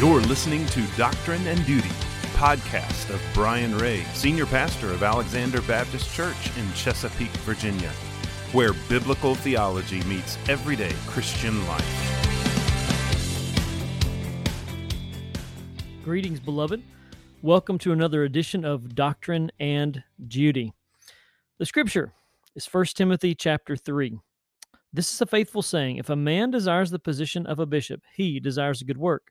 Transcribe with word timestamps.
You're 0.00 0.22
listening 0.22 0.64
to 0.68 0.80
Doctrine 0.96 1.46
and 1.46 1.62
Duty, 1.66 1.90
podcast 2.32 3.12
of 3.12 3.20
Brian 3.34 3.76
Ray, 3.76 4.02
senior 4.14 4.46
pastor 4.46 4.90
of 4.92 5.02
Alexander 5.02 5.60
Baptist 5.60 6.10
Church 6.14 6.56
in 6.56 6.72
Chesapeake, 6.72 7.28
Virginia, 7.44 7.90
where 8.52 8.72
biblical 8.88 9.34
theology 9.34 10.02
meets 10.04 10.38
everyday 10.48 10.94
Christian 11.06 11.66
life. 11.68 11.84
Greetings, 16.02 16.40
beloved. 16.40 16.82
Welcome 17.42 17.76
to 17.80 17.92
another 17.92 18.24
edition 18.24 18.64
of 18.64 18.94
Doctrine 18.94 19.52
and 19.60 20.02
Duty. 20.26 20.72
The 21.58 21.66
scripture 21.66 22.14
is 22.54 22.66
1 22.66 22.86
Timothy 22.94 23.34
chapter 23.34 23.76
3. 23.76 24.18
This 24.94 25.12
is 25.12 25.20
a 25.20 25.26
faithful 25.26 25.60
saying 25.60 25.98
If 25.98 26.08
a 26.08 26.16
man 26.16 26.50
desires 26.50 26.90
the 26.90 26.98
position 26.98 27.44
of 27.44 27.58
a 27.58 27.66
bishop, 27.66 28.00
he 28.14 28.40
desires 28.40 28.80
a 28.80 28.86
good 28.86 28.96
work. 28.96 29.30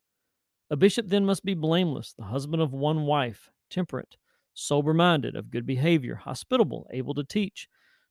A 0.72 0.76
bishop 0.76 1.08
then 1.08 1.26
must 1.26 1.44
be 1.44 1.56
blameless, 1.56 2.14
the 2.14 2.26
husband 2.26 2.62
of 2.62 2.74
one 2.74 3.08
wife, 3.08 3.50
temperate, 3.72 4.18
sober 4.54 4.94
minded, 4.94 5.36
of 5.36 5.50
good 5.50 5.66
behavior, 5.66 6.14
hospitable, 6.14 6.88
able 6.92 7.16
to 7.16 7.24
teach, 7.24 7.68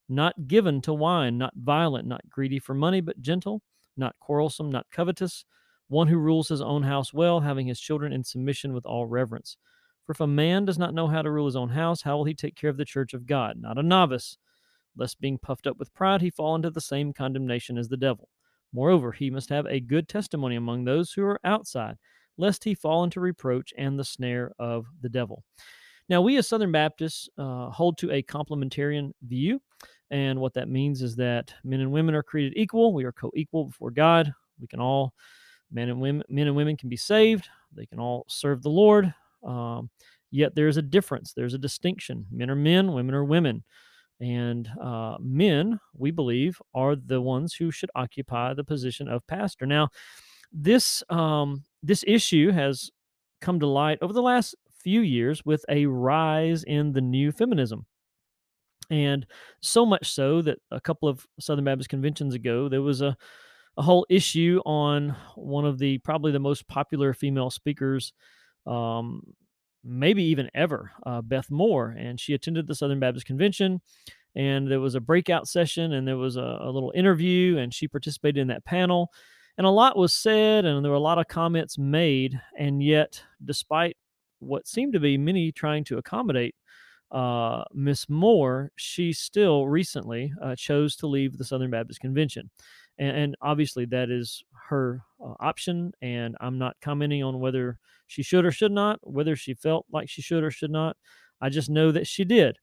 not 0.08 0.48
given 0.48 0.80
to 0.80 0.92
wine, 0.92 1.38
not 1.38 1.52
violent, 1.54 2.08
not 2.08 2.28
greedy 2.28 2.58
for 2.58 2.74
money, 2.74 3.00
but 3.00 3.22
gentle, 3.22 3.62
not 3.96 4.16
quarrelsome, 4.18 4.72
not 4.72 4.86
covetous, 4.90 5.44
one 5.86 6.08
who 6.08 6.18
rules 6.18 6.48
his 6.48 6.60
own 6.60 6.82
house 6.82 7.12
well, 7.12 7.40
having 7.40 7.68
his 7.68 7.78
children 7.78 8.12
in 8.12 8.24
submission 8.24 8.72
with 8.72 8.84
all 8.84 9.06
reverence. 9.06 9.56
For 10.04 10.12
if 10.12 10.20
a 10.20 10.26
man 10.26 10.64
does 10.64 10.78
not 10.78 10.94
know 10.94 11.06
how 11.06 11.22
to 11.22 11.30
rule 11.30 11.46
his 11.46 11.56
own 11.56 11.68
house, 11.68 12.02
how 12.02 12.16
will 12.16 12.24
he 12.24 12.34
take 12.34 12.56
care 12.56 12.70
of 12.70 12.76
the 12.76 12.84
church 12.84 13.14
of 13.14 13.26
God? 13.26 13.56
Not 13.60 13.78
a 13.78 13.82
novice, 13.84 14.36
lest 14.96 15.20
being 15.20 15.38
puffed 15.38 15.68
up 15.68 15.78
with 15.78 15.94
pride 15.94 16.22
he 16.22 16.30
fall 16.30 16.56
into 16.56 16.70
the 16.70 16.80
same 16.80 17.12
condemnation 17.12 17.78
as 17.78 17.88
the 17.88 17.96
devil. 17.96 18.28
Moreover, 18.72 19.12
he 19.12 19.30
must 19.30 19.48
have 19.50 19.66
a 19.66 19.80
good 19.80 20.08
testimony 20.08 20.56
among 20.56 20.84
those 20.84 21.12
who 21.12 21.22
are 21.22 21.40
outside 21.44 21.98
lest 22.38 22.64
he 22.64 22.74
fall 22.74 23.04
into 23.04 23.20
reproach 23.20 23.74
and 23.76 23.98
the 23.98 24.04
snare 24.04 24.52
of 24.58 24.86
the 25.02 25.08
devil. 25.08 25.44
Now, 26.08 26.22
we 26.22 26.38
as 26.38 26.46
Southern 26.46 26.72
Baptists 26.72 27.28
uh, 27.36 27.68
hold 27.68 27.98
to 27.98 28.10
a 28.10 28.22
complementarian 28.22 29.12
view. 29.22 29.60
And 30.10 30.40
what 30.40 30.54
that 30.54 30.70
means 30.70 31.02
is 31.02 31.16
that 31.16 31.52
men 31.64 31.80
and 31.80 31.92
women 31.92 32.14
are 32.14 32.22
created 32.22 32.54
equal. 32.56 32.94
We 32.94 33.04
are 33.04 33.12
co 33.12 33.30
equal 33.36 33.66
before 33.66 33.90
God. 33.90 34.32
We 34.58 34.66
can 34.66 34.80
all, 34.80 35.12
men 35.70 35.90
and 35.90 36.00
women, 36.00 36.22
men 36.30 36.46
and 36.46 36.56
women 36.56 36.78
can 36.78 36.88
be 36.88 36.96
saved. 36.96 37.48
They 37.74 37.84
can 37.84 38.00
all 38.00 38.24
serve 38.28 38.62
the 38.62 38.70
Lord. 38.70 39.12
Um, 39.44 39.90
yet 40.30 40.54
there's 40.54 40.78
a 40.78 40.82
difference, 40.82 41.32
there's 41.32 41.54
a 41.54 41.58
distinction. 41.58 42.26
Men 42.30 42.50
are 42.50 42.56
men, 42.56 42.92
women 42.92 43.14
are 43.14 43.24
women. 43.24 43.64
And 44.20 44.68
uh, 44.80 45.16
men, 45.20 45.78
we 45.94 46.10
believe, 46.10 46.60
are 46.74 46.96
the 46.96 47.20
ones 47.20 47.54
who 47.54 47.70
should 47.70 47.90
occupy 47.94 48.54
the 48.54 48.64
position 48.64 49.08
of 49.08 49.26
pastor. 49.26 49.64
Now, 49.64 49.90
this 50.52 51.02
um, 51.10 51.62
this 51.82 52.04
issue 52.06 52.50
has 52.50 52.90
come 53.40 53.60
to 53.60 53.66
light 53.66 53.98
over 54.02 54.12
the 54.12 54.22
last 54.22 54.54
few 54.82 55.00
years 55.00 55.44
with 55.44 55.64
a 55.68 55.86
rise 55.86 56.64
in 56.64 56.92
the 56.92 57.00
new 57.00 57.32
feminism. 57.32 57.86
And 58.90 59.26
so 59.60 59.84
much 59.84 60.10
so 60.10 60.40
that 60.42 60.58
a 60.70 60.80
couple 60.80 61.08
of 61.08 61.26
Southern 61.38 61.64
Baptist 61.64 61.90
conventions 61.90 62.34
ago, 62.34 62.68
there 62.68 62.82
was 62.82 63.02
a, 63.02 63.16
a 63.76 63.82
whole 63.82 64.06
issue 64.08 64.60
on 64.64 65.14
one 65.34 65.66
of 65.66 65.78
the 65.78 65.98
probably 65.98 66.32
the 66.32 66.38
most 66.38 66.66
popular 66.68 67.12
female 67.12 67.50
speakers, 67.50 68.12
um, 68.66 69.22
maybe 69.84 70.22
even 70.24 70.48
ever, 70.54 70.90
uh, 71.04 71.20
Beth 71.20 71.50
Moore. 71.50 71.94
And 71.98 72.18
she 72.18 72.32
attended 72.32 72.66
the 72.66 72.74
Southern 72.74 72.98
Baptist 72.98 73.26
Convention. 73.26 73.80
And 74.34 74.70
there 74.70 74.80
was 74.80 74.94
a 74.94 75.00
breakout 75.00 75.48
session 75.48 75.92
and 75.92 76.06
there 76.06 76.16
was 76.16 76.36
a, 76.36 76.58
a 76.60 76.70
little 76.70 76.92
interview, 76.94 77.58
and 77.58 77.74
she 77.74 77.88
participated 77.88 78.40
in 78.40 78.48
that 78.48 78.64
panel 78.64 79.10
and 79.58 79.66
a 79.66 79.70
lot 79.70 79.96
was 79.96 80.14
said 80.14 80.64
and 80.64 80.84
there 80.84 80.90
were 80.90 80.96
a 80.96 81.00
lot 81.00 81.18
of 81.18 81.28
comments 81.28 81.76
made 81.76 82.40
and 82.58 82.82
yet 82.82 83.22
despite 83.44 83.96
what 84.38 84.66
seemed 84.66 84.92
to 84.92 85.00
be 85.00 85.18
many 85.18 85.52
trying 85.52 85.84
to 85.84 85.98
accommodate 85.98 86.54
uh, 87.10 87.64
miss 87.72 88.08
moore 88.08 88.70
she 88.76 89.12
still 89.12 89.66
recently 89.66 90.32
uh, 90.42 90.54
chose 90.54 90.96
to 90.96 91.06
leave 91.06 91.36
the 91.36 91.44
southern 91.44 91.70
baptist 91.70 92.00
convention. 92.00 92.50
And, 92.98 93.16
and 93.16 93.36
obviously 93.42 93.84
that 93.86 94.10
is 94.10 94.42
her 94.68 95.02
uh, 95.22 95.34
option 95.40 95.92
and 96.02 96.36
i'm 96.40 96.58
not 96.58 96.76
commenting 96.80 97.22
on 97.22 97.40
whether 97.40 97.78
she 98.08 98.22
should 98.22 98.44
or 98.44 98.50
should 98.50 98.72
not 98.72 98.98
whether 99.02 99.36
she 99.36 99.54
felt 99.54 99.86
like 99.92 100.08
she 100.08 100.22
should 100.22 100.42
or 100.42 100.50
should 100.50 100.70
not. 100.70 100.96
I 101.40 101.50
just 101.50 101.70
know 101.70 101.92
that 101.92 102.06
she 102.06 102.24
did. 102.24 102.56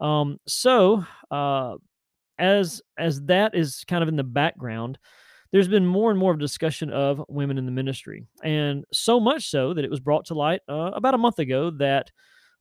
Um, 0.00 0.38
so 0.46 1.04
uh, 1.30 1.76
as 2.38 2.82
as 2.98 3.22
that 3.22 3.54
is 3.54 3.84
kind 3.88 4.02
of 4.02 4.08
in 4.08 4.16
the 4.16 4.24
background 4.24 4.98
there's 5.52 5.68
been 5.68 5.86
more 5.86 6.10
and 6.10 6.18
more 6.18 6.32
of 6.32 6.38
discussion 6.38 6.90
of 6.90 7.22
women 7.28 7.58
in 7.58 7.66
the 7.66 7.72
ministry. 7.72 8.26
And 8.42 8.84
so 8.92 9.20
much 9.20 9.50
so 9.50 9.74
that 9.74 9.84
it 9.84 9.90
was 9.90 10.00
brought 10.00 10.24
to 10.26 10.34
light 10.34 10.62
uh, 10.68 10.90
about 10.94 11.14
a 11.14 11.18
month 11.18 11.38
ago 11.38 11.70
that 11.72 12.10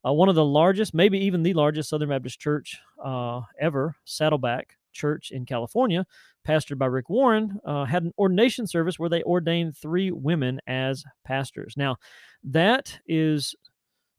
uh, 0.05 0.11
one 0.11 0.29
of 0.29 0.35
the 0.35 0.45
largest, 0.45 0.93
maybe 0.93 1.17
even 1.19 1.41
the 1.41 1.53
largest 1.53 1.89
Southern 1.89 2.09
Baptist 2.09 2.39
church 2.39 2.77
uh, 3.03 3.41
ever, 3.59 3.95
Saddleback 4.03 4.77
Church 4.93 5.31
in 5.31 5.45
California, 5.45 6.05
pastored 6.45 6.77
by 6.77 6.87
Rick 6.87 7.09
Warren, 7.09 7.59
uh, 7.65 7.85
had 7.85 8.03
an 8.03 8.11
ordination 8.17 8.67
service 8.67 8.99
where 8.99 9.09
they 9.09 9.23
ordained 9.23 9.77
three 9.77 10.11
women 10.11 10.59
as 10.67 11.03
pastors. 11.23 11.75
Now, 11.77 11.97
that 12.43 12.99
is 13.07 13.55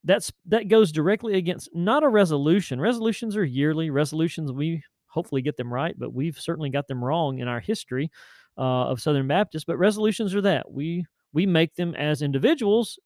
that's 0.04 0.32
that 0.46 0.68
goes 0.68 0.92
directly 0.92 1.34
against 1.34 1.68
not 1.74 2.02
a 2.02 2.08
resolution. 2.08 2.80
Resolutions 2.80 3.36
are 3.36 3.44
yearly. 3.44 3.90
Resolutions 3.90 4.50
we 4.50 4.82
hopefully 5.06 5.42
get 5.42 5.56
them 5.56 5.72
right, 5.72 5.94
but 5.98 6.14
we've 6.14 6.40
certainly 6.40 6.70
got 6.70 6.88
them 6.88 7.04
wrong 7.04 7.38
in 7.38 7.48
our 7.48 7.60
history 7.60 8.10
uh, 8.58 8.86
of 8.88 9.00
Southern 9.00 9.28
Baptists. 9.28 9.64
But 9.64 9.78
resolutions 9.78 10.34
are 10.34 10.42
that 10.42 10.70
we 10.70 11.06
we 11.32 11.46
make 11.46 11.74
them 11.74 11.94
as 11.94 12.22
individuals, 12.22 12.98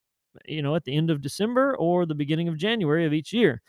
you 0.45 0.61
know, 0.61 0.75
at 0.75 0.83
the 0.83 0.95
end 0.95 1.09
of 1.09 1.21
December 1.21 1.75
or 1.77 2.05
the 2.05 2.15
beginning 2.15 2.47
of 2.47 2.57
January 2.57 3.05
of 3.05 3.13
each 3.13 3.31
year. 3.31 3.61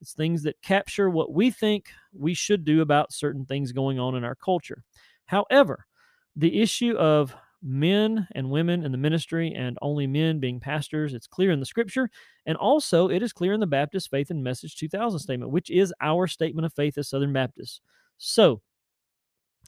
It's 0.00 0.12
things 0.12 0.42
that 0.42 0.60
capture 0.62 1.08
what 1.08 1.32
we 1.32 1.50
think 1.50 1.86
we 2.12 2.34
should 2.34 2.64
do 2.64 2.82
about 2.82 3.12
certain 3.12 3.44
things 3.46 3.72
going 3.72 3.98
on 3.98 4.14
in 4.14 4.24
our 4.24 4.34
culture. 4.34 4.82
However, 5.26 5.86
the 6.34 6.60
issue 6.60 6.96
of 6.96 7.34
men 7.62 8.28
and 8.32 8.50
women 8.50 8.84
in 8.84 8.92
the 8.92 8.98
ministry 8.98 9.52
and 9.54 9.78
only 9.80 10.06
men 10.06 10.38
being 10.38 10.60
pastors, 10.60 11.14
it's 11.14 11.26
clear 11.26 11.50
in 11.50 11.60
the 11.60 11.66
scripture. 11.66 12.10
And 12.44 12.56
also, 12.56 13.08
it 13.08 13.22
is 13.22 13.32
clear 13.32 13.52
in 13.52 13.60
the 13.60 13.66
Baptist 13.66 14.10
Faith 14.10 14.30
and 14.30 14.44
Message 14.44 14.76
2000 14.76 15.18
statement, 15.18 15.50
which 15.50 15.70
is 15.70 15.92
our 16.00 16.26
statement 16.26 16.66
of 16.66 16.74
faith 16.74 16.98
as 16.98 17.08
Southern 17.08 17.32
Baptists. 17.32 17.80
So, 18.18 18.60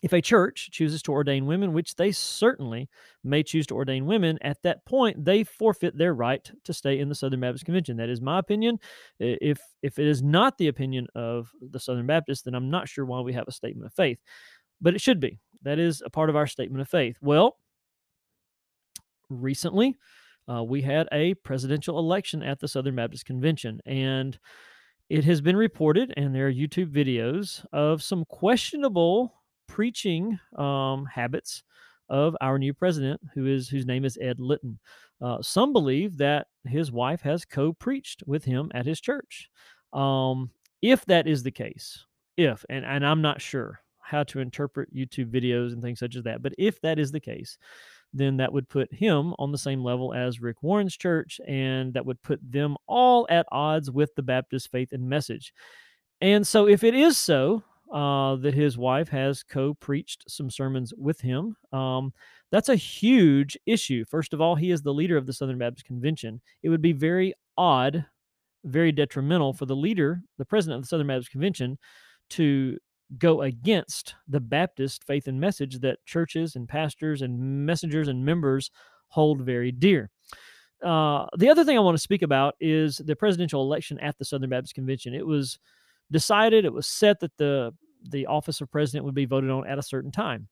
if 0.02 0.12
a 0.12 0.20
church 0.20 0.70
chooses 0.70 1.02
to 1.02 1.12
ordain 1.12 1.46
women, 1.46 1.72
which 1.72 1.96
they 1.96 2.12
certainly 2.12 2.88
may 3.24 3.42
choose 3.42 3.66
to 3.68 3.74
ordain 3.74 4.06
women, 4.06 4.38
at 4.42 4.62
that 4.62 4.84
point 4.84 5.24
they 5.24 5.44
forfeit 5.44 5.96
their 5.96 6.14
right 6.14 6.50
to 6.64 6.72
stay 6.72 6.98
in 6.98 7.08
the 7.08 7.14
Southern 7.14 7.40
Baptist 7.40 7.64
Convention. 7.64 7.96
That 7.96 8.08
is 8.08 8.20
my 8.20 8.38
opinion. 8.38 8.78
If 9.18 9.60
if 9.82 9.98
it 9.98 10.06
is 10.06 10.22
not 10.22 10.58
the 10.58 10.68
opinion 10.68 11.06
of 11.14 11.50
the 11.60 11.80
Southern 11.80 12.06
Baptists, 12.06 12.42
then 12.42 12.54
I'm 12.54 12.70
not 12.70 12.88
sure 12.88 13.04
why 13.04 13.20
we 13.20 13.32
have 13.32 13.48
a 13.48 13.52
statement 13.52 13.86
of 13.86 13.94
faith. 13.94 14.18
But 14.80 14.94
it 14.94 15.00
should 15.00 15.20
be. 15.20 15.38
That 15.62 15.78
is 15.78 16.02
a 16.04 16.10
part 16.10 16.30
of 16.30 16.36
our 16.36 16.46
statement 16.46 16.80
of 16.80 16.88
faith. 16.88 17.16
Well, 17.20 17.56
recently 19.28 19.96
uh, 20.48 20.62
we 20.62 20.82
had 20.82 21.08
a 21.12 21.34
presidential 21.34 21.98
election 21.98 22.42
at 22.42 22.60
the 22.60 22.68
Southern 22.68 22.96
Baptist 22.96 23.26
Convention, 23.26 23.80
and 23.84 24.38
it 25.10 25.24
has 25.24 25.40
been 25.40 25.56
reported, 25.56 26.12
and 26.16 26.34
there 26.34 26.46
are 26.46 26.52
YouTube 26.52 26.92
videos 26.92 27.64
of 27.72 28.02
some 28.02 28.24
questionable 28.26 29.34
preaching 29.68 30.38
um, 30.56 31.06
habits 31.06 31.62
of 32.08 32.36
our 32.40 32.58
new 32.58 32.74
president, 32.74 33.20
who 33.34 33.46
is 33.46 33.68
whose 33.68 33.86
name 33.86 34.04
is 34.04 34.18
Ed 34.20 34.40
Litton. 34.40 34.78
Uh, 35.20 35.40
some 35.42 35.72
believe 35.72 36.16
that 36.18 36.46
his 36.64 36.90
wife 36.90 37.20
has 37.20 37.44
co-preached 37.44 38.22
with 38.26 38.44
him 38.44 38.70
at 38.74 38.86
his 38.86 39.00
church. 39.00 39.48
Um, 39.92 40.50
if 40.82 41.04
that 41.06 41.26
is 41.26 41.42
the 41.42 41.50
case, 41.50 42.04
if 42.36 42.64
and, 42.68 42.84
and 42.84 43.06
I'm 43.06 43.22
not 43.22 43.40
sure 43.40 43.80
how 44.00 44.22
to 44.24 44.40
interpret 44.40 44.94
YouTube 44.94 45.30
videos 45.30 45.72
and 45.72 45.82
things 45.82 45.98
such 45.98 46.16
as 46.16 46.22
that, 46.24 46.42
but 46.42 46.54
if 46.56 46.80
that 46.80 46.98
is 46.98 47.12
the 47.12 47.20
case, 47.20 47.58
then 48.14 48.38
that 48.38 48.52
would 48.52 48.68
put 48.68 48.92
him 48.92 49.34
on 49.38 49.52
the 49.52 49.58
same 49.58 49.82
level 49.84 50.14
as 50.14 50.40
Rick 50.40 50.62
Warren's 50.62 50.96
church, 50.96 51.40
and 51.46 51.92
that 51.94 52.06
would 52.06 52.22
put 52.22 52.40
them 52.42 52.76
all 52.86 53.26
at 53.28 53.46
odds 53.52 53.90
with 53.90 54.14
the 54.14 54.22
Baptist 54.22 54.70
faith 54.70 54.92
and 54.92 55.08
message. 55.08 55.52
And 56.20 56.46
so, 56.46 56.66
if 56.66 56.84
it 56.84 56.94
is 56.94 57.18
so, 57.18 57.62
uh, 57.92 58.36
that 58.36 58.54
his 58.54 58.76
wife 58.76 59.08
has 59.08 59.42
co 59.42 59.74
preached 59.74 60.24
some 60.28 60.50
sermons 60.50 60.92
with 60.96 61.20
him. 61.20 61.56
Um, 61.72 62.12
that's 62.50 62.68
a 62.68 62.76
huge 62.76 63.56
issue. 63.66 64.04
First 64.04 64.32
of 64.32 64.40
all, 64.40 64.54
he 64.54 64.70
is 64.70 64.82
the 64.82 64.94
leader 64.94 65.16
of 65.16 65.26
the 65.26 65.32
Southern 65.32 65.58
Baptist 65.58 65.86
Convention. 65.86 66.40
It 66.62 66.68
would 66.68 66.82
be 66.82 66.92
very 66.92 67.34
odd, 67.56 68.04
very 68.64 68.92
detrimental 68.92 69.52
for 69.52 69.66
the 69.66 69.76
leader, 69.76 70.22
the 70.38 70.44
president 70.44 70.76
of 70.76 70.82
the 70.82 70.88
Southern 70.88 71.06
Baptist 71.06 71.30
Convention, 71.30 71.78
to 72.30 72.78
go 73.16 73.42
against 73.42 74.14
the 74.28 74.40
Baptist 74.40 75.04
faith 75.04 75.28
and 75.28 75.40
message 75.40 75.78
that 75.80 76.04
churches 76.04 76.56
and 76.56 76.68
pastors 76.68 77.22
and 77.22 77.66
messengers 77.66 78.08
and 78.08 78.24
members 78.24 78.70
hold 79.08 79.40
very 79.40 79.72
dear. 79.72 80.10
Uh, 80.84 81.26
the 81.36 81.48
other 81.48 81.64
thing 81.64 81.76
I 81.76 81.80
want 81.80 81.96
to 81.96 82.02
speak 82.02 82.22
about 82.22 82.54
is 82.60 82.98
the 82.98 83.16
presidential 83.16 83.62
election 83.62 83.98
at 84.00 84.16
the 84.18 84.24
Southern 84.24 84.50
Baptist 84.50 84.74
Convention. 84.74 85.14
It 85.14 85.26
was 85.26 85.58
decided, 86.10 86.64
it 86.64 86.72
was 86.72 86.86
set 86.86 87.20
that 87.20 87.36
the 87.36 87.72
the 88.10 88.26
office 88.26 88.60
of 88.60 88.70
president 88.70 89.04
would 89.04 89.14
be 89.14 89.26
voted 89.26 89.50
on 89.50 89.66
at 89.66 89.78
a 89.78 89.82
certain 89.82 90.12
time. 90.12 90.48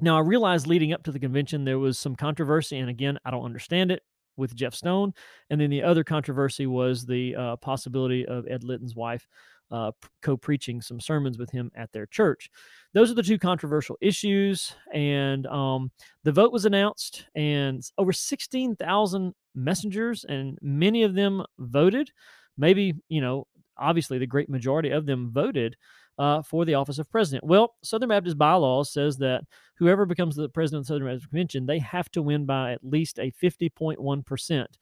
Now, 0.00 0.16
I 0.16 0.20
realized 0.20 0.66
leading 0.66 0.92
up 0.92 1.02
to 1.04 1.12
the 1.12 1.20
convention 1.20 1.64
there 1.64 1.78
was 1.78 1.98
some 1.98 2.16
controversy, 2.16 2.78
and 2.78 2.90
again, 2.90 3.18
I 3.24 3.30
don't 3.30 3.44
understand 3.44 3.90
it. 3.92 4.02
with 4.36 4.54
Jeff 4.56 4.74
Stone. 4.74 5.12
And 5.50 5.60
then 5.60 5.70
the 5.70 5.82
other 5.82 6.02
controversy 6.04 6.66
was 6.66 7.04
the 7.04 7.36
uh, 7.36 7.56
possibility 7.56 8.26
of 8.26 8.46
Ed 8.48 8.64
Litton's 8.64 8.94
wife 8.96 9.26
uh, 9.70 9.92
co 10.22 10.36
preaching 10.36 10.80
some 10.80 10.98
sermons 11.00 11.38
with 11.38 11.50
him 11.50 11.70
at 11.74 11.92
their 11.92 12.06
church. 12.06 12.50
Those 12.94 13.10
are 13.10 13.14
the 13.14 13.22
two 13.22 13.38
controversial 13.38 13.96
issues. 14.00 14.74
And 14.92 15.46
um, 15.46 15.90
the 16.24 16.32
vote 16.32 16.52
was 16.52 16.64
announced, 16.64 17.26
and 17.34 17.82
over 17.98 18.12
16,000 18.12 19.34
messengers, 19.54 20.24
and 20.24 20.58
many 20.62 21.02
of 21.04 21.14
them 21.14 21.44
voted. 21.58 22.10
Maybe, 22.58 22.94
you 23.08 23.20
know, 23.20 23.46
obviously 23.80 24.18
the 24.18 24.26
great 24.26 24.48
majority 24.48 24.90
of 24.90 25.06
them 25.06 25.30
voted 25.32 25.76
uh, 26.18 26.42
for 26.42 26.64
the 26.64 26.74
office 26.74 26.98
of 26.98 27.10
president. 27.10 27.44
Well, 27.44 27.74
Southern 27.82 28.10
Baptist 28.10 28.36
bylaws 28.36 28.92
says 28.92 29.16
that 29.18 29.42
whoever 29.78 30.04
becomes 30.04 30.36
the 30.36 30.48
president 30.48 30.80
of 30.80 30.86
the 30.86 30.94
Southern 30.94 31.06
Baptist 31.06 31.30
Convention, 31.30 31.66
they 31.66 31.78
have 31.78 32.10
to 32.12 32.22
win 32.22 32.44
by 32.44 32.72
at 32.72 32.84
least 32.84 33.18
a 33.18 33.32
50.1 33.42 34.26
percent 34.26 34.78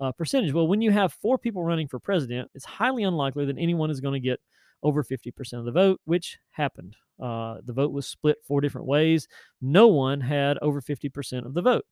uh, 0.00 0.12
percentage. 0.12 0.52
Well, 0.52 0.66
when 0.68 0.82
you 0.82 0.90
have 0.90 1.12
four 1.12 1.38
people 1.38 1.64
running 1.64 1.88
for 1.88 1.98
president, 1.98 2.50
it's 2.54 2.64
highly 2.64 3.04
unlikely 3.04 3.46
that 3.46 3.58
anyone 3.58 3.90
is 3.90 4.00
going 4.00 4.20
to 4.20 4.28
get 4.28 4.40
over 4.82 5.04
50% 5.04 5.52
of 5.54 5.64
the 5.64 5.72
vote, 5.72 6.00
which 6.04 6.38
happened. 6.50 6.96
Uh, 7.22 7.58
the 7.64 7.72
vote 7.72 7.92
was 7.92 8.06
split 8.06 8.38
four 8.44 8.60
different 8.60 8.86
ways. 8.86 9.28
No 9.60 9.86
one 9.86 10.20
had 10.20 10.58
over 10.60 10.80
50% 10.80 11.46
of 11.46 11.54
the 11.54 11.62
vote. 11.62 11.84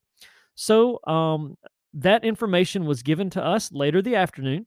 So 0.55 0.99
um, 1.07 1.57
that 1.93 2.25
information 2.25 2.85
was 2.85 3.01
given 3.01 3.29
to 3.31 3.43
us 3.43 3.71
later 3.71 4.01
the 4.01 4.15
afternoon. 4.15 4.65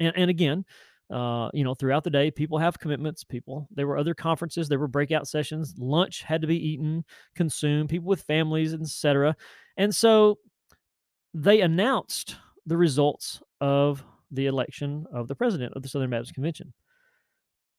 And, 0.00 0.12
and 0.16 0.30
again, 0.30 0.64
uh, 1.10 1.50
you 1.52 1.64
know, 1.64 1.74
throughout 1.74 2.04
the 2.04 2.10
day, 2.10 2.30
people 2.30 2.58
have 2.58 2.78
commitments. 2.78 3.24
People, 3.24 3.68
there 3.70 3.86
were 3.86 3.98
other 3.98 4.14
conferences, 4.14 4.68
there 4.68 4.78
were 4.78 4.88
breakout 4.88 5.28
sessions. 5.28 5.74
Lunch 5.78 6.22
had 6.22 6.40
to 6.40 6.46
be 6.46 6.68
eaten, 6.68 7.04
consumed. 7.34 7.88
People 7.88 8.08
with 8.08 8.22
families, 8.22 8.74
etc. 8.74 9.36
And 9.76 9.94
so 9.94 10.38
they 11.34 11.60
announced 11.60 12.36
the 12.66 12.76
results 12.76 13.42
of 13.60 14.04
the 14.30 14.46
election 14.46 15.06
of 15.12 15.26
the 15.26 15.34
president 15.34 15.74
of 15.74 15.82
the 15.82 15.88
Southern 15.88 16.10
Baptist 16.10 16.34
Convention. 16.34 16.72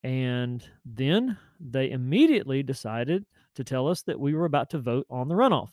And 0.03 0.67
then 0.83 1.37
they 1.59 1.91
immediately 1.91 2.63
decided 2.63 3.25
to 3.55 3.63
tell 3.63 3.87
us 3.87 4.01
that 4.03 4.19
we 4.19 4.33
were 4.33 4.45
about 4.45 4.71
to 4.71 4.79
vote 4.79 5.05
on 5.09 5.27
the 5.27 5.35
runoff. 5.35 5.69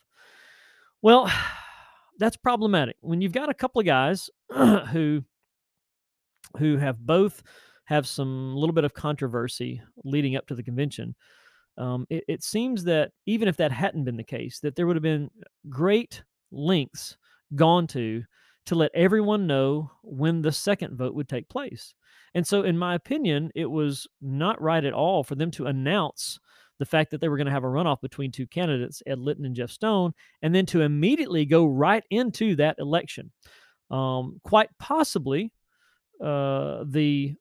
Well, 1.02 1.30
that's 2.18 2.36
problematic. 2.36 2.96
When 3.00 3.20
you've 3.20 3.32
got 3.32 3.48
a 3.48 3.54
couple 3.54 3.80
of 3.80 3.86
guys 3.86 4.30
who 4.50 5.24
who 6.56 6.76
have 6.76 6.98
both 6.98 7.42
have 7.84 8.06
some 8.06 8.54
little 8.54 8.74
bit 8.74 8.84
of 8.84 8.94
controversy 8.94 9.80
leading 10.04 10.36
up 10.36 10.46
to 10.46 10.54
the 10.54 10.62
convention. 10.62 11.14
Um, 11.78 12.06
it, 12.10 12.24
it, 12.28 12.42
seems 12.42 12.84
that 12.84 13.12
even 13.26 13.48
if 13.48 13.56
that 13.58 13.70
hadn't 13.70 14.04
been 14.04 14.16
the 14.16 14.24
case, 14.24 14.58
that 14.60 14.74
there 14.74 14.86
would 14.86 14.96
have 14.96 15.02
been 15.02 15.30
great 15.68 16.22
lengths 16.50 17.16
gone 17.54 17.86
to 17.88 18.24
to 18.66 18.74
let 18.74 18.90
everyone 18.94 19.46
know 19.46 19.90
when 20.02 20.42
the 20.42 20.52
second 20.52 20.98
vote 20.98 21.14
would 21.14 21.28
take 21.28 21.48
place. 21.48 21.94
And 22.34 22.46
so, 22.46 22.62
in 22.62 22.76
my 22.76 22.94
opinion, 22.94 23.50
it 23.54 23.64
was 23.64 24.06
not 24.20 24.60
right 24.60 24.84
at 24.84 24.92
all 24.92 25.24
for 25.24 25.36
them 25.36 25.50
to 25.52 25.66
announce 25.66 26.38
the 26.78 26.84
fact 26.84 27.10
that 27.10 27.20
they 27.20 27.28
were 27.28 27.36
going 27.36 27.46
to 27.46 27.52
have 27.52 27.64
a 27.64 27.68
runoff 27.68 28.00
between 28.00 28.30
two 28.30 28.46
candidates, 28.46 29.02
Ed 29.06 29.18
Litton 29.18 29.46
and 29.46 29.54
Jeff 29.54 29.70
Stone, 29.70 30.12
and 30.42 30.54
then 30.54 30.66
to 30.66 30.82
immediately 30.82 31.44
go 31.46 31.64
right 31.64 32.04
into 32.10 32.56
that 32.56 32.76
election. 32.78 33.32
Um, 33.90 34.40
quite 34.44 34.68
possibly, 34.78 35.52
uh, 36.20 36.84
the 36.86 37.34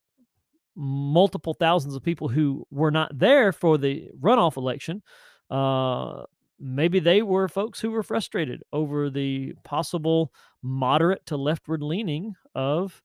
multiple 0.75 1.55
thousands 1.55 1.95
of 1.95 2.03
people 2.03 2.27
who 2.27 2.65
were 2.69 2.91
not 2.91 3.17
there 3.17 3.51
for 3.51 3.77
the 3.77 4.09
runoff 4.19 4.57
election, 4.57 5.01
uh, 5.49 6.23
maybe 6.59 6.99
they 6.99 7.21
were 7.21 7.47
folks 7.47 7.79
who 7.79 7.91
were 7.91 8.03
frustrated 8.03 8.63
over 8.71 9.09
the 9.09 9.53
possible 9.63 10.31
moderate 10.61 11.25
to 11.25 11.37
leftward 11.37 11.81
leaning 11.81 12.35
of 12.55 13.01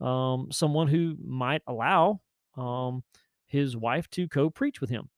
um, 0.00 0.48
someone 0.50 0.88
who 0.88 1.16
might 1.24 1.62
allow 1.66 2.20
um, 2.56 3.02
his 3.46 3.76
wife 3.76 4.08
to 4.10 4.28
co 4.28 4.50
preach 4.50 4.80
with 4.80 4.90
him. 4.90 5.08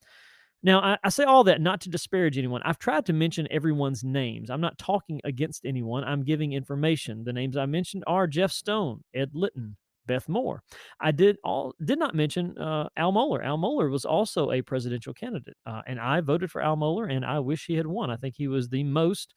Now, 0.62 0.80
I, 0.80 0.98
I, 1.04 1.08
say 1.08 1.22
all 1.22 1.44
that 1.44 1.60
not 1.60 1.80
to 1.82 1.88
disparage 1.88 2.36
anyone. 2.36 2.62
I've 2.64 2.78
tried 2.78 3.06
to 3.06 3.12
mention 3.12 3.46
everyone's 3.50 4.02
names. 4.02 4.50
I'm 4.50 4.60
not 4.60 4.76
talking 4.76 5.20
against 5.22 5.64
anyone. 5.64 6.02
I'm 6.02 6.24
giving 6.24 6.52
information. 6.52 7.22
The 7.22 7.32
names 7.32 7.56
I 7.56 7.66
mentioned 7.66 8.02
are 8.08 8.26
Jeff 8.26 8.50
Stone, 8.50 9.04
Ed 9.14 9.30
Litton, 9.34 9.76
Beth 10.08 10.28
Moore. 10.28 10.64
I 11.00 11.12
did 11.12 11.36
all 11.44 11.74
did 11.84 12.00
not 12.00 12.16
mention 12.16 12.58
uh, 12.58 12.88
Al 12.96 13.12
Mohler. 13.12 13.44
Al 13.44 13.58
Mohler 13.58 13.90
was 13.90 14.04
also 14.04 14.50
a 14.50 14.62
presidential 14.62 15.14
candidate, 15.14 15.56
uh, 15.64 15.82
and 15.86 16.00
I 16.00 16.20
voted 16.20 16.50
for 16.50 16.60
Al 16.60 16.76
Mohler, 16.76 17.12
and 17.14 17.24
I 17.24 17.38
wish 17.38 17.66
he 17.66 17.74
had 17.74 17.86
won. 17.86 18.10
I 18.10 18.16
think 18.16 18.34
he 18.36 18.48
was 18.48 18.68
the 18.68 18.82
most. 18.82 19.34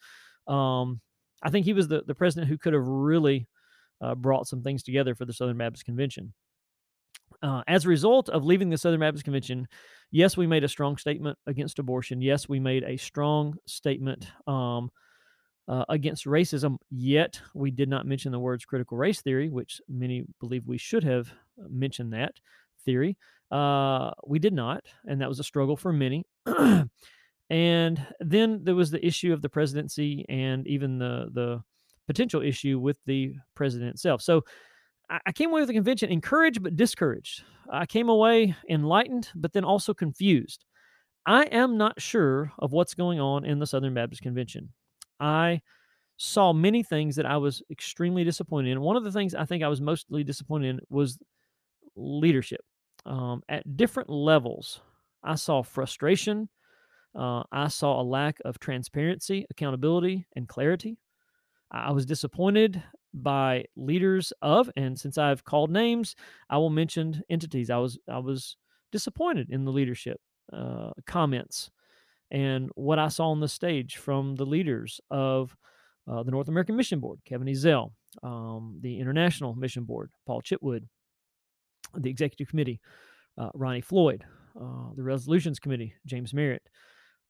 Um, 0.47 0.99
I 1.43 1.51
think 1.51 1.65
he 1.65 1.73
was 1.73 1.87
the 1.87 2.01
the 2.07 2.15
president 2.15 2.49
who 2.49 2.57
could 2.57 2.73
have 2.73 2.87
really 2.87 3.47
uh, 4.01 4.15
brought 4.15 4.47
some 4.47 4.63
things 4.63 4.81
together 4.81 5.13
for 5.13 5.25
the 5.25 5.33
Southern 5.33 5.57
Baptist 5.57 5.85
Convention. 5.85 6.33
Uh, 7.43 7.63
as 7.67 7.85
a 7.85 7.89
result 7.89 8.29
of 8.29 8.45
leaving 8.45 8.69
the 8.69 8.77
Southern 8.77 8.99
Baptist 8.99 9.23
Convention, 9.23 9.67
yes, 10.11 10.37
we 10.37 10.47
made 10.47 10.63
a 10.63 10.67
strong 10.67 10.97
statement 10.97 11.37
against 11.47 11.79
abortion. 11.79 12.21
Yes, 12.21 12.49
we 12.49 12.59
made 12.59 12.83
a 12.83 12.97
strong 12.97 13.55
statement 13.65 14.27
um, 14.47 14.89
uh, 15.67 15.85
against 15.89 16.25
racism, 16.25 16.77
yet 16.89 17.39
we 17.53 17.71
did 17.71 17.89
not 17.89 18.05
mention 18.05 18.31
the 18.31 18.39
words 18.39 18.65
critical 18.65 18.97
race 18.97 19.21
theory, 19.21 19.49
which 19.49 19.81
many 19.87 20.25
believe 20.39 20.65
we 20.65 20.77
should 20.77 21.03
have 21.03 21.29
uh, 21.29 21.67
mentioned 21.69 22.13
that 22.13 22.33
theory. 22.85 23.17
Uh, 23.51 24.11
we 24.25 24.39
did 24.39 24.53
not, 24.53 24.83
and 25.05 25.21
that 25.21 25.29
was 25.29 25.39
a 25.39 25.43
struggle 25.43 25.75
for 25.75 25.93
many. 25.93 26.25
and 27.49 28.07
then 28.19 28.63
there 28.63 28.75
was 28.75 28.91
the 28.91 29.05
issue 29.05 29.33
of 29.33 29.41
the 29.41 29.49
presidency 29.49 30.25
and 30.29 30.67
even 30.67 30.97
the 30.97 31.29
the 31.33 31.61
potential 32.07 32.41
issue 32.41 32.79
with 32.79 32.97
the 33.05 33.35
president 33.55 33.91
itself. 33.91 34.21
So 34.21 34.43
I 35.25 35.31
came 35.33 35.49
away 35.49 35.61
with 35.61 35.67
the 35.67 35.73
convention 35.73 36.09
encouraged 36.09 36.63
but 36.63 36.75
discouraged. 36.75 37.43
I 37.69 37.85
came 37.85 38.09
away 38.09 38.55
enlightened 38.69 39.29
but 39.35 39.53
then 39.53 39.65
also 39.65 39.93
confused. 39.93 40.65
I 41.25 41.43
am 41.43 41.77
not 41.77 42.01
sure 42.01 42.51
of 42.57 42.71
what's 42.71 42.93
going 42.93 43.19
on 43.19 43.45
in 43.45 43.59
the 43.59 43.67
Southern 43.67 43.93
Baptist 43.93 44.21
Convention. 44.21 44.69
I 45.21 45.61
saw 46.17 46.53
many 46.53 46.83
things 46.83 47.15
that 47.15 47.25
I 47.25 47.37
was 47.37 47.61
extremely 47.71 48.23
disappointed 48.23 48.71
in. 48.71 48.81
One 48.81 48.95
of 48.95 49.03
the 49.03 49.11
things 49.11 49.33
I 49.33 49.45
think 49.45 49.63
I 49.63 49.67
was 49.67 49.81
mostly 49.81 50.23
disappointed 50.23 50.69
in 50.69 50.79
was 50.89 51.17
leadership. 51.95 52.61
Um, 53.05 53.41
at 53.49 53.77
different 53.77 54.09
levels, 54.09 54.81
I 55.23 55.35
saw 55.35 55.63
frustration. 55.63 56.49
Uh, 57.15 57.43
I 57.51 57.67
saw 57.67 57.99
a 57.99 58.03
lack 58.03 58.37
of 58.45 58.59
transparency, 58.59 59.45
accountability, 59.49 60.27
and 60.35 60.47
clarity. 60.47 60.97
I 61.71 61.91
was 61.91 62.05
disappointed 62.05 62.81
by 63.13 63.65
leaders 63.75 64.31
of, 64.41 64.69
and 64.75 64.99
since 64.99 65.17
I've 65.17 65.43
called 65.43 65.71
names, 65.71 66.15
I 66.49 66.57
will 66.57 66.69
mention 66.69 67.21
entities. 67.29 67.69
I 67.69 67.77
was 67.77 67.97
I 68.07 68.19
was 68.19 68.57
disappointed 68.91 69.49
in 69.49 69.65
the 69.65 69.71
leadership 69.71 70.19
uh, 70.53 70.91
comments 71.05 71.71
and 72.31 72.69
what 72.75 72.97
I 72.97 73.09
saw 73.09 73.29
on 73.29 73.41
the 73.41 73.47
stage 73.47 73.97
from 73.97 74.35
the 74.35 74.45
leaders 74.45 75.01
of 75.11 75.55
uh, 76.09 76.23
the 76.23 76.31
North 76.31 76.47
American 76.47 76.75
Mission 76.75 76.99
Board, 76.99 77.19
Kevin 77.25 77.47
Ezell, 77.47 77.91
um, 78.23 78.79
the 78.81 78.99
International 78.99 79.53
Mission 79.53 79.83
Board, 79.83 80.09
Paul 80.25 80.41
Chitwood, 80.41 80.85
the 81.95 82.09
Executive 82.09 82.47
Committee, 82.47 82.79
uh, 83.37 83.49
Ronnie 83.53 83.81
Floyd, 83.81 84.23
uh, 84.59 84.93
the 84.95 85.03
Resolutions 85.03 85.59
Committee, 85.59 85.93
James 86.05 86.33
Merritt. 86.33 86.63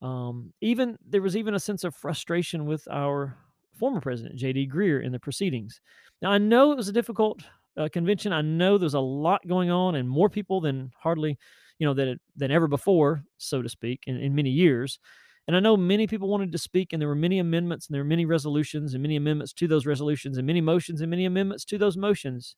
Um, 0.01 0.53
even 0.61 0.97
there 1.07 1.21
was 1.21 1.35
even 1.35 1.55
a 1.55 1.59
sense 1.59 1.83
of 1.83 1.95
frustration 1.95 2.65
with 2.65 2.87
our 2.89 3.37
former 3.73 4.01
president, 4.01 4.35
J.D. 4.35 4.69
Greear 4.73 5.03
in 5.03 5.11
the 5.11 5.19
proceedings. 5.19 5.81
Now 6.21 6.31
I 6.31 6.37
know 6.37 6.71
it 6.71 6.77
was 6.77 6.87
a 6.87 6.93
difficult 6.93 7.43
uh, 7.77 7.89
convention. 7.91 8.33
I 8.33 8.41
know 8.41 8.77
there's 8.77 8.93
a 8.93 8.99
lot 8.99 9.47
going 9.47 9.71
on, 9.71 9.95
and 9.95 10.09
more 10.09 10.29
people 10.29 10.61
than 10.61 10.91
hardly 10.97 11.37
you 11.81 11.87
know, 11.87 11.95
than 11.95 12.19
than 12.35 12.51
ever 12.51 12.67
before, 12.67 13.23
so 13.39 13.63
to 13.63 13.67
speak, 13.67 14.03
in, 14.05 14.15
in 14.17 14.35
many 14.35 14.51
years. 14.51 14.99
And 15.47 15.57
I 15.57 15.59
know 15.59 15.75
many 15.75 16.05
people 16.05 16.29
wanted 16.29 16.51
to 16.51 16.59
speak, 16.59 16.93
and 16.93 17.01
there 17.01 17.09
were 17.09 17.15
many 17.15 17.39
amendments, 17.39 17.87
and 17.87 17.95
there 17.95 18.03
were 18.03 18.07
many 18.07 18.23
resolutions, 18.27 18.93
and 18.93 19.01
many 19.01 19.15
amendments 19.15 19.51
to 19.53 19.67
those 19.67 19.87
resolutions, 19.87 20.37
and 20.37 20.45
many 20.45 20.61
motions, 20.61 21.01
and 21.01 21.09
many 21.09 21.25
amendments 21.25 21.65
to 21.65 21.79
those 21.79 21.97
motions. 21.97 22.55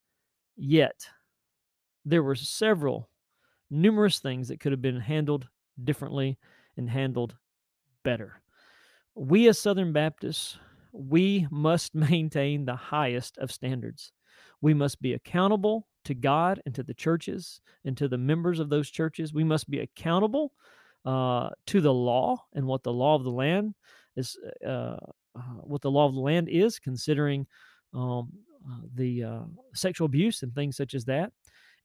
Yet, 0.57 1.07
there 2.03 2.21
were 2.21 2.35
several, 2.35 3.09
numerous 3.69 4.19
things 4.19 4.49
that 4.49 4.59
could 4.59 4.73
have 4.73 4.81
been 4.81 4.99
handled 4.99 5.47
differently 5.81 6.37
and 6.75 6.89
handled 6.89 7.37
better. 8.03 8.41
We 9.15 9.47
as 9.47 9.57
Southern 9.57 9.93
Baptists, 9.93 10.57
we 10.91 11.47
must 11.49 11.95
maintain 12.11 12.65
the 12.65 12.75
highest 12.75 13.37
of 13.37 13.53
standards. 13.53 14.11
We 14.59 14.73
must 14.73 15.01
be 15.01 15.13
accountable 15.13 15.87
to 16.05 16.13
God 16.13 16.61
and 16.65 16.73
to 16.75 16.83
the 16.83 16.93
churches 16.93 17.61
and 17.85 17.97
to 17.97 18.07
the 18.07 18.17
members 18.17 18.59
of 18.59 18.69
those 18.69 18.89
churches. 18.89 19.33
We 19.33 19.43
must 19.43 19.69
be 19.69 19.79
accountable 19.79 20.53
uh, 21.05 21.49
to 21.67 21.81
the 21.81 21.93
law 21.93 22.43
and 22.53 22.65
what 22.65 22.83
the 22.83 22.93
law 22.93 23.15
of 23.15 23.23
the 23.23 23.31
land 23.31 23.75
is, 24.15 24.37
uh, 24.65 24.97
uh, 25.35 25.59
what 25.61 25.81
the 25.81 25.91
law 25.91 26.07
of 26.07 26.13
the 26.13 26.19
land 26.19 26.49
is, 26.49 26.79
considering 26.79 27.47
um, 27.93 28.29
uh, 28.69 28.81
the 28.95 29.23
uh, 29.23 29.43
sexual 29.73 30.05
abuse 30.05 30.43
and 30.43 30.53
things 30.53 30.77
such 30.77 30.93
as 30.93 31.05
that. 31.05 31.31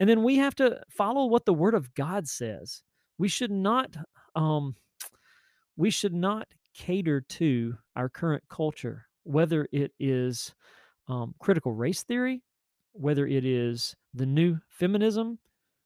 And 0.01 0.09
then 0.09 0.23
we 0.23 0.37
have 0.37 0.55
to 0.57 0.81
follow 0.89 1.27
what 1.27 1.45
the 1.45 1.55
Word 1.55 1.75
of 1.75 1.93
God 1.95 2.29
says. 2.29 2.83
We 3.19 3.29
should 3.29 3.51
not, 3.51 3.97
um, 4.37 4.77
we 5.77 5.91
should 5.91 6.15
not 6.15 6.47
cater 6.75 7.21
to 7.23 7.77
our 7.97 8.09
current 8.09 8.45
culture 8.49 9.09
whether 9.29 9.69
it 9.73 9.93
is 10.01 10.55
um, 11.07 11.35
critical 11.39 11.73
race 11.73 12.03
theory, 12.03 12.43
whether 12.99 13.27
it 13.27 13.45
is 13.45 13.95
the 14.15 14.27
new 14.27 14.59
feminism, 14.69 15.39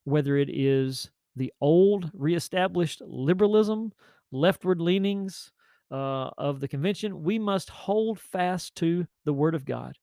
whether 0.03 0.37
it 0.37 0.49
is 0.49 1.11
the 1.35 1.53
old 1.61 2.11
reestablished 2.13 3.01
liberalism, 3.05 3.91
leftward 4.31 4.81
leanings 4.81 5.51
uh, 5.91 6.29
of 6.37 6.59
the 6.59 6.67
convention, 6.67 7.23
we 7.23 7.39
must 7.39 7.69
hold 7.69 8.19
fast 8.19 8.75
to 8.75 9.07
the 9.25 9.33
Word 9.33 9.55
of 9.55 9.65
God. 9.65 9.97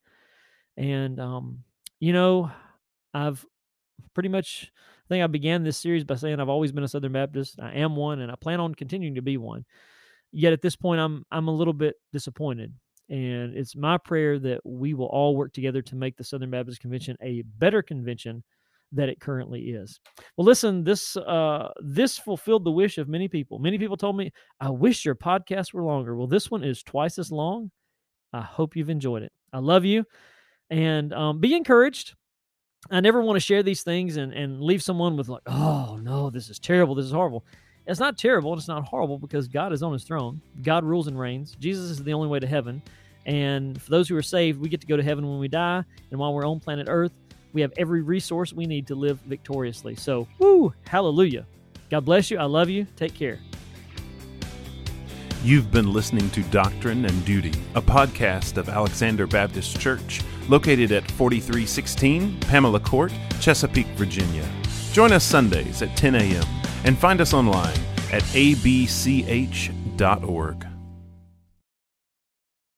And, 0.77 1.21
um, 1.21 1.65
you 1.99 2.13
know, 2.13 2.51
I've 3.13 3.45
pretty 4.15 4.29
much, 4.29 4.71
I 4.77 5.09
think 5.09 5.25
I 5.25 5.27
began 5.27 5.63
this 5.63 5.77
series 5.77 6.05
by 6.05 6.15
saying 6.15 6.41
I've 6.41 6.49
always 6.49 6.73
been 6.73 6.85
a 6.85 6.89
Southern 6.89 7.13
Baptist. 7.13 7.59
I 7.61 7.73
am 7.73 7.97
one, 7.97 8.21
and 8.21 8.31
I 8.31 8.37
plan 8.37 8.61
on 8.61 8.75
continuing 8.75 9.17
to 9.17 9.23
be 9.23 9.37
one. 9.37 9.65
Yet 10.33 10.53
at 10.53 10.63
this 10.63 10.77
point, 10.77 11.01
I'm 11.01 11.25
I'm 11.33 11.49
a 11.49 11.55
little 11.55 11.73
bit 11.73 11.97
disappointed, 12.13 12.73
and 13.11 13.57
it's 13.57 13.75
my 13.75 13.99
prayer 13.99 14.39
that 14.39 14.61
we 14.65 14.95
will 14.95 15.07
all 15.07 15.37
work 15.37 15.53
together 15.53 15.83
to 15.83 15.97
make 15.97 16.17
the 16.17 16.25
Southern 16.25 16.51
Baptist 16.51 16.81
Convention 16.81 17.17
a 17.21 17.43
better 17.59 17.83
convention 17.83 18.43
that 18.93 19.09
it 19.09 19.21
currently 19.21 19.71
is. 19.71 20.01
Well, 20.37 20.45
listen, 20.45 20.85
this 20.85 21.17
uh, 21.17 21.69
this 21.83 22.19
fulfilled 22.19 22.65
the 22.65 22.71
wish 22.71 22.99
of 22.99 23.09
many 23.09 23.29
people. 23.29 23.59
Many 23.59 23.79
people 23.79 23.97
told 23.97 24.17
me, 24.17 24.33
"I 24.61 24.71
wish 24.71 25.05
your 25.05 25.17
podcast 25.17 25.75
were 25.75 25.83
longer." 25.83 26.17
Well, 26.17 26.29
this 26.29 26.51
one 26.51 26.65
is 26.65 26.83
twice 26.83 27.19
as 27.19 27.33
long. 27.33 27.71
I 28.33 28.43
hope 28.43 28.77
you've 28.77 28.91
enjoyed 28.91 29.25
it. 29.25 29.33
I 29.53 29.59
love 29.59 29.85
you, 29.85 30.05
and 30.71 31.13
um, 31.13 31.41
be 31.41 31.55
encouraged. 31.55 32.15
I 32.91 33.01
never 33.01 33.21
want 33.21 33.37
to 33.37 33.41
share 33.41 33.63
these 33.63 33.83
things 33.83 34.17
and 34.17 34.33
and 34.33 34.63
leave 34.63 34.83
someone 34.83 35.17
with 35.17 35.29
like, 35.29 35.43
"Oh 35.47 35.99
no, 36.01 36.31
this 36.31 36.49
is 36.49 36.61
terrible. 36.61 36.95
This 36.95 37.07
is 37.07 37.13
horrible." 37.13 37.45
It's 37.87 37.99
not 37.99 38.19
terrible. 38.19 38.55
It's 38.55 38.69
not 38.69 38.87
horrible 38.87 39.19
because 39.19 39.49
God 39.49 39.73
is 39.73 39.83
on 39.83 39.93
His 39.93 40.05
throne. 40.05 40.41
God 40.63 40.85
rules 40.85 41.09
and 41.09 41.19
reigns. 41.19 41.57
Jesus 41.59 41.91
is 41.91 42.03
the 42.03 42.13
only 42.13 42.29
way 42.29 42.39
to 42.39 42.47
heaven. 42.47 42.83
And 43.27 43.81
for 43.81 43.91
those 43.91 44.09
who 44.09 44.17
are 44.17 44.23
saved, 44.23 44.61
we 44.61 44.69
get 44.69 44.81
to 44.81 44.87
go 44.87 44.97
to 44.97 45.03
heaven 45.03 45.29
when 45.29 45.39
we 45.39 45.49
die. 45.49 45.85
And 46.11 46.19
while 46.19 46.35
we're 46.35 46.47
on 46.47 46.61
planet 46.61 46.87
Earth, 46.89 47.13
we 47.53 47.61
have 47.61 47.73
every 47.77 48.03
resource 48.03 48.53
we 48.53 48.67
need 48.67 48.87
to 48.89 48.95
live 48.95 49.19
victoriously. 49.21 49.95
So, 49.97 50.27
woo, 50.39 50.73
hallelujah. 50.87 51.47
God 51.91 52.05
bless 52.05 52.31
you. 52.31 52.39
I 52.39 52.45
love 52.45 52.69
you. 52.69 52.87
Take 52.97 53.15
care. 53.15 53.41
You've 55.43 55.73
been 55.73 55.93
listening 55.93 56.29
to 56.31 56.43
Doctrine 56.45 57.07
and 57.07 57.25
Duty, 57.25 57.53
a 57.75 57.81
podcast 57.81 58.59
of 58.59 58.69
Alexander 58.69 59.27
Baptist 59.27 59.81
Church, 59.81 60.21
located 60.49 60.93
at 60.93 61.11
4316 61.13 62.39
Pamela 62.41 62.79
Court, 62.79 63.13
Chesapeake, 63.41 63.87
Virginia. 63.97 64.47
Join 64.93 65.13
us 65.13 65.25
Sundays 65.25 65.81
at 65.81 65.97
10 65.97 66.15
a.m. 66.17 66.45
and 66.85 66.99
find 66.99 67.23
us 67.23 67.33
online 67.33 67.79
at 68.13 68.23
abch.org. 68.35 68.71